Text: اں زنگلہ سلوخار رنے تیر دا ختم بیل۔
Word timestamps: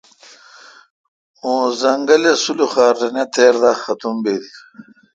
اں 1.45 1.63
زنگلہ 1.81 2.33
سلوخار 2.43 2.93
رنے 2.99 3.23
تیر 3.33 3.55
دا 3.61 3.71
ختم 3.83 4.15
بیل۔ 4.23 4.45